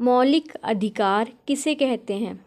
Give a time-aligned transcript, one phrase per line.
[0.00, 2.46] मौलिक अधिकार किसे कहते हैं?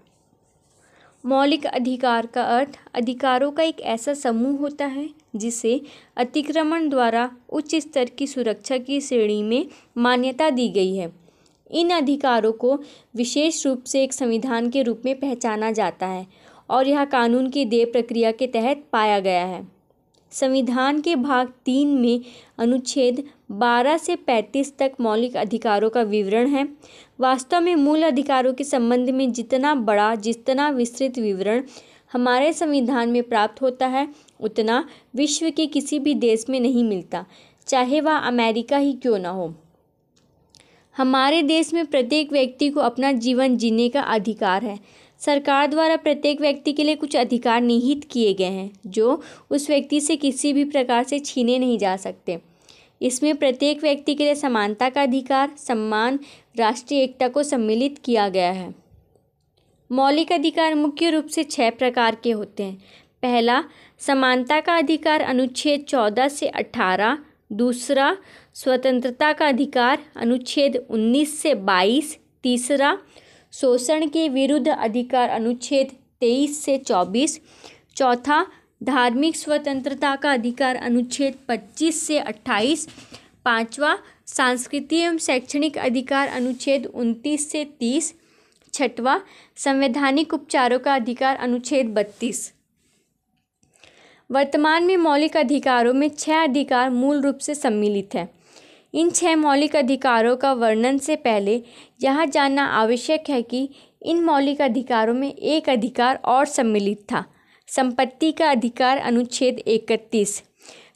[1.25, 5.81] मौलिक अधिकार का अर्थ अधिकारों का एक ऐसा समूह होता है, जिसे
[6.17, 9.67] अतिक्रमण द्वारा उच्च स्तर की सुरक्षा की श्रेणी में
[9.97, 11.11] मान्यता दी गई है।
[11.71, 12.79] इन अधिकारों को
[13.15, 16.27] विशेष रूप से एक संविधान के रूप में पहचाना जाता है
[16.69, 19.67] और यह कानून की देय प्रक्रिया के तहत पाया गया है।
[20.31, 22.21] संविधान के भाग तीन में
[22.57, 26.67] अनुच्छेद बारह से पैंतीस तक मौलिक अधिकारों का विवरण है।
[27.19, 31.63] वास्तव में मूल अधिकारों के संबंध में जितना बड़ा, जितना विस्तृत विवरण
[32.13, 34.07] हमारे संविधान में प्राप्त होता है,
[34.39, 37.25] उतना विश्व के किसी भी देश में नहीं मिलता,
[37.67, 39.53] चाहे वह अमेरिका ही क्यों ना हो।
[40.97, 44.79] हमारे देश में प्रत्येक व्यक्ति को अपना जीवन जीने का अधिकार है।
[45.19, 50.01] सरकार द्वारा प्रत्येक व्यक्ति के लिए कुछ अधिकार निहित किए गए हैं, जो उस व्यक्ति
[50.01, 52.48] से किसी भी प्रकार से छीने नहीं जा सकते।
[53.01, 56.19] इसमें प्रत्येक व्यक्ति के लिए समानता का अधिकार, सम्मान,
[56.57, 58.75] राष्ट्रीय एकता को सम्मिलित किया गया है।
[59.91, 62.77] मौलिक अधिकार मुख्य रूप से छः प्रकार के होते हैं।
[63.21, 63.63] पहला,
[63.99, 67.17] समानता का अधिकार अनुच्छेद चौदह से अठारह।
[67.51, 68.17] दूसरा,
[68.53, 72.97] स्वतंत्रता का अधिकार अनुच्छेद उन्नीस से बाईस। तीसरा,
[73.53, 75.87] शोषण के विरुद्ध अधिकार अनुच्छेद
[76.19, 77.41] तेईस से चौबीस।
[77.95, 78.47] चौथा
[78.83, 82.87] धार्मिक स्वतंत्रता का अधिकार अनुच्छेद पच्चीस से अट्ठाईस,
[83.45, 88.13] पांचवा, सांस्कृतिक एवं शैक्षणिक अधिकार अनुच्छेद उनतीस से तीस,
[88.73, 89.21] छठवा,
[89.55, 92.53] संवैधानिक उपचारों का अधिकार अनुच्छेद बत्तीस।
[94.31, 98.29] वर्तमान में मौलिक अधिकारों में छह अधिकार मूल रूप से सम्मिलित हैं।
[98.93, 101.63] इन छह मौलिक अधिकारों का वर्णन से पहले
[102.03, 103.69] यह जानना आवश्यक है कि
[104.01, 107.25] इन मौलिक अधिकारों में एक अधिकार और सम्मिलित था।
[107.69, 110.41] संपत्ति का अधिकार अनुच्छेद इकतीस।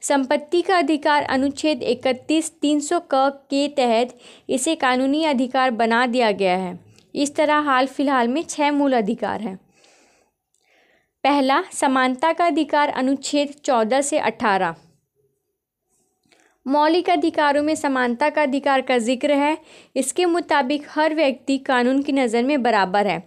[0.02, 4.17] संपत्ति का अधिकार अनुच्छेद इकतीस तीन सौ क के तहत
[4.49, 6.77] इसे कानूनी अधिकार बना दिया गया है।
[7.15, 9.55] इस तरह हाल फ़िलहाल में छह मूल अधिकार हैं।
[11.23, 14.75] पहला, समानता का अधिकार अनुच्छेद चौदह से अठारह।
[16.65, 19.58] मौलिक अधिकारों में समानता का अधिकार का ज़िक्र है।
[19.95, 23.21] इसके मुताबिक हर व्यक्ति कानून की नज़र में बराबर है।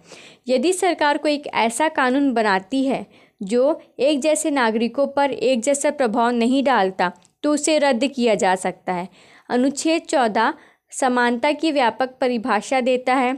[0.47, 3.05] यदि सरकार को एक ऐसा कानून बनाती है
[3.41, 7.11] जो एक जैसे नागरिकों पर एक जैसा प्रभाव नहीं डालता
[7.43, 9.07] तो उसे रद्द किया जा सकता है।
[9.49, 10.53] अनुच्छेद चौदह,
[10.91, 13.37] समानता की व्यापक परिभाषा देता है।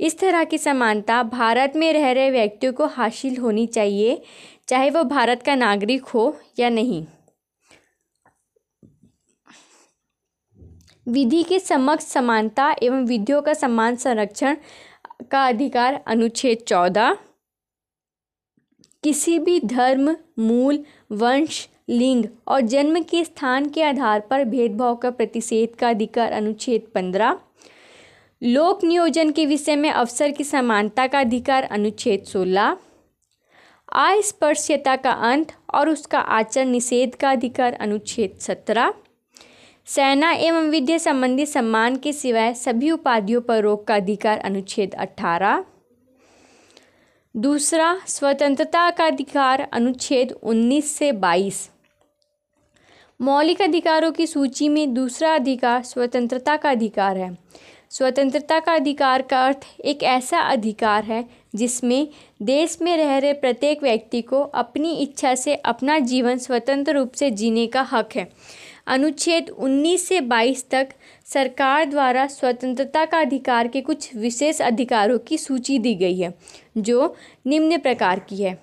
[0.00, 4.22] इस तरह की समानता भारत में रह रहे व्यक्तियों को हासिल होनी चाहिए,
[4.68, 7.04] चाहे वह भारत का नागरिक हो या नहीं।
[11.06, 14.56] विधि के समक्ष समानता एवं विधियों का समान संरक्षण
[15.30, 17.16] का अधिकार अनुच्छेद चौदह
[19.08, 20.78] किसी भी धर्म, मूल,
[21.12, 26.82] वंश, लिंग और जन्म के स्थान के आधार पर भेदभाव का प्रतिषेध का अधिकार अनुच्छेद
[26.94, 27.38] पंद्रह।
[28.42, 32.76] लोक नियोजन के विषय में अवसर की समानता का अधिकार अनुच्छेद सोलह।
[33.92, 38.92] अस्पृश्यता का अंत और उसका आचरण निषेध का अधिकार अनुच्छेद सत्रह।
[39.86, 45.64] सेना एवं विद्या संबंधी सम्मान के सिवाय सभी उपाधियों पर रोक का अधिकार अनुच्छेद अठारह।
[47.34, 51.70] दूसरा, स्वतंत्रता का अधिकार अनुच्छेद उन्नीस से बाईस।
[53.20, 57.36] मौलिक अधिकारों की सूची में दूसरा अधिकार स्वतंत्रता का अधिकार है।
[57.90, 61.24] स्वतंत्रता का अधिकार का अर्थ एक ऐसा अधिकार है
[61.54, 62.08] जिसमें
[62.42, 67.30] देश में रह रहे प्रत्येक व्यक्ति को अपनी इच्छा से अपना जीवन स्वतंत्र रूप से
[67.30, 68.28] जीने का हक है।
[68.88, 70.88] अनुच्छेद 19 से 22 तक
[71.24, 76.34] सरकार द्वारा स्वतंत्रता का अधिकार के कुछ विशेष अधिकारों की सूची दी गई है,
[76.78, 77.16] जो
[77.46, 78.58] निम्न प्रकार की है।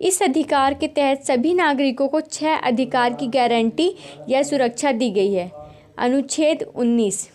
[0.00, 3.94] इस अधिकार के तहत सभी नागरिकों को छह अधिकार की गारंटी
[4.28, 5.50] या सुरक्षा दी गई है।
[5.98, 7.30] अनुच्छेद 19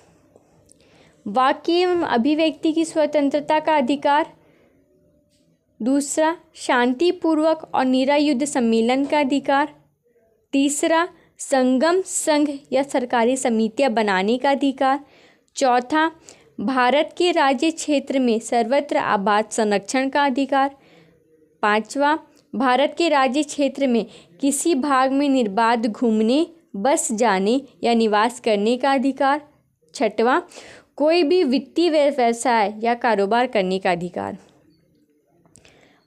[1.27, 4.33] वाक्य एवं अभिव्यक्ति की स्वतंत्रता का अधिकार।
[5.81, 9.80] दूसरा, शांतिपूर्वक और निरायुद्ध सम्मेलन का अधिकार।
[10.53, 11.07] तीसरा,
[11.37, 14.99] संगम संघ या सरकारी समितियाँ बनाने का अधिकार।
[15.55, 16.11] चौथा,
[16.59, 20.75] भारत के राज्य क्षेत्र में सर्वत्र आबाद संरक्षण का अधिकार।
[21.61, 22.19] पांचवा,
[22.55, 24.05] भारत के राज्य क्षेत्र में
[24.41, 29.41] किसी भाग में निर्बाध घूमने, बस जाने या निवास करने का अधिकार।
[29.95, 30.41] छठवां,
[30.95, 34.37] कोई भी वित्तीय व्यवसाय या कारोबार करने का अधिकार।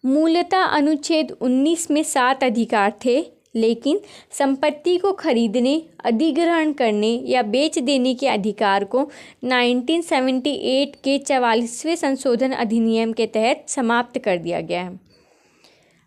[0.05, 7.79] मूलतः अनुच्छेद 19 में सात अधिकार थे। लेकिन संपत्ति को खरीदने, अधिग्रहण करने या बेच
[7.79, 9.11] देने के अधिकार को
[9.45, 15.01] 1978 के चवालीसवें संशोधन अधिनियम के तहत समाप्त कर दिया गया है।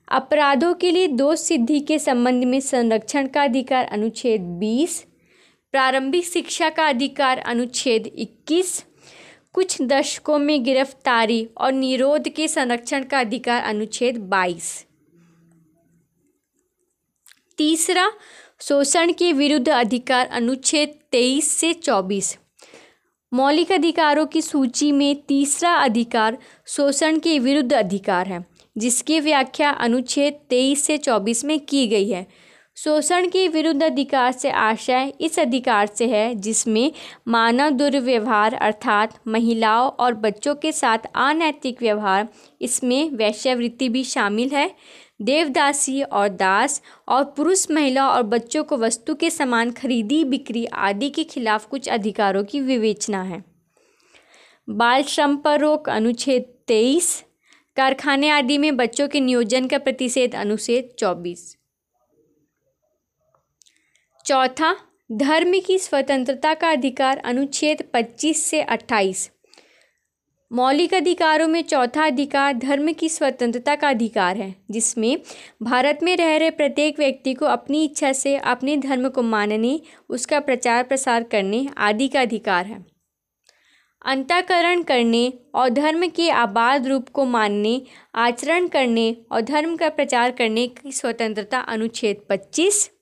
[0.08, 5.04] अपराधों के लिए दोष सिद्धि के संबंध में संरक्षण का अधिकार अनुच्छेद 20
[5.72, 8.84] प्रारंभिक शिक्षा का अधिकार अनुच्छेद 21
[9.54, 14.87] कुछ दशकों में गिरफ्तारी और निरोध के संरक्षण का अधिकार अनुच्छेद बाईस।
[17.58, 18.12] तीसरा,
[18.62, 22.38] शोषण के विरुद्ध अधिकार अनुच्छेद तेईस से चौबीस।
[23.34, 26.38] मौलिक अधिकारों की सूची में तीसरा अधिकार,
[26.68, 28.46] शोषण के विरुद्ध अधिकार है,
[28.78, 32.28] जिसकी व्याख्या अनुच्छेद तेईस से चौबीस में की गई है।
[32.78, 36.92] शोषण के विरुद्ध अधिकार से आशय इस अधिकार से है, जिसमें
[37.28, 42.28] मानव दुर्व्यवहार अर्थात महिलाओं और बच्चों के साथ अनैतिक व्यवहार,
[42.62, 44.76] इसमें वैश्यवृत्ति भी शामिल है।
[45.22, 51.10] देवदासी और दास और पुरुष, महिला और बच्चों को वस्तु के समान खरीदी, बिक्री आदि
[51.10, 53.44] के खिलाफ कुछ अधिकारों की विवेचना है।
[54.70, 57.24] बाल श्रम पर रोक अनुच्छेद तेईस,
[57.78, 61.57] कारखाने आदि में बच्चों के नियोजन का प्रतिषेध अनुच्छेद चौबीस।
[64.28, 64.76] चौथा,
[65.12, 69.32] धर्म की स्वतंत्रता का अधिकार अनुच्छेद पच्चीस से अट्ठाईस।
[70.54, 75.18] मौलिक अधिकारों में चौथा अधिकार धर्म की स्वतंत्रता का अधिकार है, जिसमें
[75.64, 80.40] भारत में रह रहे प्रत्येक व्यक्ति को अपनी इच्छा से अपने धर्म को मानने, उसका
[80.40, 82.86] प्रचार प्रसार करने आदि का अधिकार है।
[84.06, 87.82] अंतःकरण करने और धर्म के आबाद रूप को मानने,
[88.16, 92.97] आचरण करने और धर्म का प्रचार करने की स्वतंत्रता अनुच्छेद पच्चीस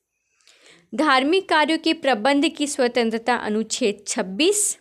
[0.94, 4.78] धार्मिक कार्यों के प्रबंध की स्वतंत्रता अनुच्छेद छब्बीस।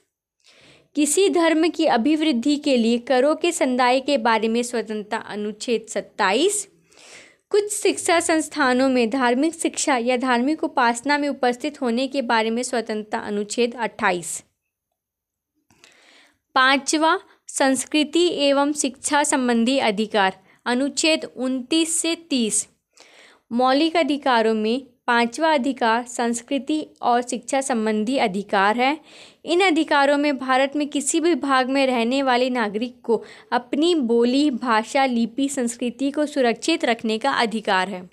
[0.96, 6.68] किसी धर्म की अभिवृद्धि के लिए करों के संदाय के बारे में स्वतंत्रता अनुच्छेद सत्ताईस।
[7.50, 12.64] कुछ शिक्षा संस्थानों में धार्मिक शिक्षा या धार्मिक उपासना में उपस्थित होने के बारे में
[12.64, 14.44] स्वतंत्रता अनुच्छेद अट्ठाईस।
[16.56, 20.34] पांचवा, संस्कृति एवं शिक्षा संबंधी अधिकार,
[20.66, 22.68] अनुच्छेद उनतीस से तीस।
[23.52, 28.98] मौलिक अधिकारों में पांचवा अधिकार संस्कृति और शिक्षा संबंधी अधिकार है।
[29.46, 34.50] इन अधिकारों में भारत में किसी भी भाग में रहने वाले नागरिक को अपनी बोली,
[34.52, 38.10] भाषा, लिपि, संस्कृति को सुरक्षित रखने का अधिकार है।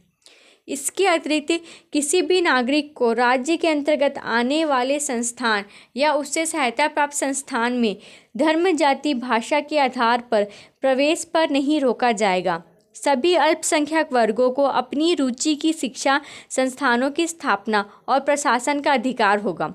[0.68, 5.64] इसके अतिरिक्त किसी भी नागरिक को राज्य के अंतर्गत आने वाले संस्थान
[5.96, 7.96] या उससे सहायता प्राप्त संस्थान में
[8.36, 10.46] धर्म, जाति, भाषा के आधार पर
[10.80, 12.62] प्रवेश पर नहीं रोका जाएगा।
[12.94, 19.38] सभी अल्पसंख्यक वर्गों को अपनी रुचि की शिक्षा संस्थानों की स्थापना और प्रशासन का अधिकार
[19.38, 19.72] होगा।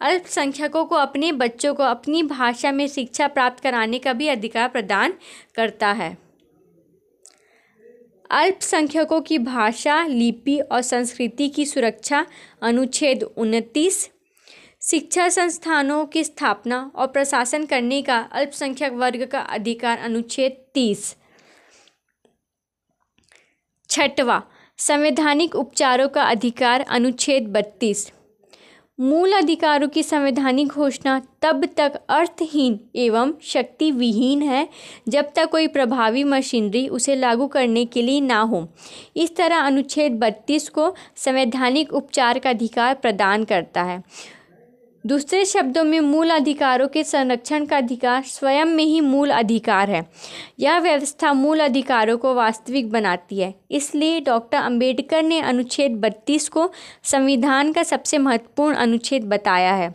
[0.00, 5.14] अल्पसंख्यकों को अपने बच्चों को अपनी भाषा में शिक्षा प्राप्त कराने का भी अधिकार प्रदान
[5.54, 6.16] करता है।
[8.30, 12.26] अल्पसंख्यकों की भाषा, लिपि और संस्कृति की सुरक्षा,
[12.62, 14.08] अनुच्छेद उनतीस,
[14.82, 21.16] शिक्षा संस्थानों की स्थापना और प्रशासन करने का अल्पसंख्यक वर्ग का अधिकार अनुच्छेद तीस
[23.90, 24.42] छठवा,
[24.78, 28.12] संवैधानिक उपचारों का अधिकार, अनुच्छेद बत्तीस।
[29.00, 34.68] मूल अधिकारों की संवैधानिक घोषणा तब तक अर्थहीन एवं शक्ति विहीन है,
[35.08, 38.68] जब तक कोई प्रभावी मशीनरी उसे लागू करने के लिए ना हो।
[39.16, 44.02] इस तरह अनुच्छेद बत्तीस को संवैधानिक उपचार का अधिकार प्रदान करता है।
[45.06, 50.10] दूसरे शब्दों में मूल अधिकारों के संरक्षण का अधिकार स्वयं में ही मूल अधिकार है।
[50.58, 56.70] यह व्यवस्था मूल अधिकारों को वास्तविक बनाती है। इसलिए डॉक्टर अंबेडकर ने अनुच्छेद बत्तीस को
[57.04, 59.94] संविधान का सबसे महत्वपूर्ण अनुच्छेद बताया है।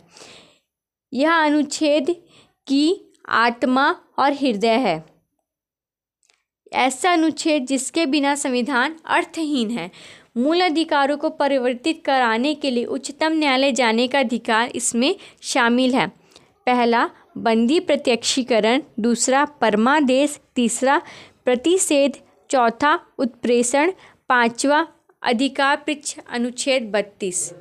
[1.12, 2.16] यह अनुच्छेद
[2.66, 5.04] की आत्मा और हृदय है।
[6.72, 9.90] ऐसा अनुच्छेद जिसके बिना संविधान अर्थहीन है।
[10.36, 16.06] मूल अधिकारों को परिवर्तित कराने के लिए उच्चतम न्यायालय जाने का अधिकार इसमें शामिल है।
[16.66, 21.00] पहला, बंदी प्रत्यक्षीकरण। दूसरा, परमादेश। तीसरा,
[21.44, 22.12] प्रतिषेध।
[22.50, 23.92] चौथा, उत्प्रेषण।
[24.28, 24.86] पांचवा
[25.22, 27.52] अधिकार पृक्ष अनुच्छेद बत्तीस।